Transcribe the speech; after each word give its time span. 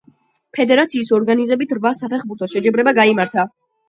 ფედერაციის 0.59 1.11
ორგანიზებით 1.17 1.75
რვა 1.79 1.91
საფეხბურთო 1.97 2.49
შეჯიბრება 2.55 2.95
გაიმართა. 3.01 3.47